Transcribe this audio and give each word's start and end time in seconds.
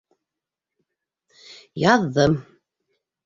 Яҙҙым. 1.83 2.39